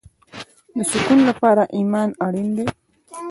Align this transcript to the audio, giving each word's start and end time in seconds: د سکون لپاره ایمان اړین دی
د 0.75 0.77
سکون 0.91 1.19
لپاره 1.29 1.63
ایمان 1.77 2.09
اړین 2.25 2.49
دی 2.57 2.65